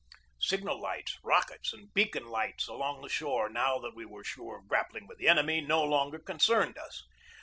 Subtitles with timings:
[0.39, 4.67] Signal lights, rockets, and beacon lights along the shore, now that we were sure of
[4.67, 7.03] grappling with the enemy, no longer concerned us.